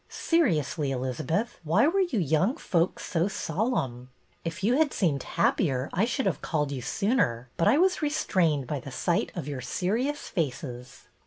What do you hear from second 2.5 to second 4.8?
folks so solemn? If you